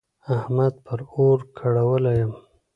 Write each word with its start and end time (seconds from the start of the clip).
احمد 0.35 0.73
پر 0.85 0.99
اور 1.15 1.39
کړولی 1.57 2.15
يم. 2.21 2.31